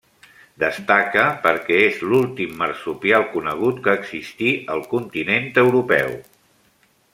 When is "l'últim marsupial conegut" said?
2.13-3.83